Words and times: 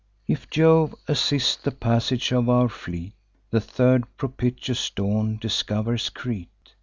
If 0.27 0.49
Jove 0.49 0.95
assists 1.07 1.57
the 1.57 1.69
passage 1.69 2.31
of 2.33 2.49
our 2.49 2.69
fleet, 2.69 3.13
The 3.51 3.61
third 3.61 4.05
propitious 4.17 4.89
dawn 4.89 5.37
discovers 5.39 6.09
Crete. 6.09 6.73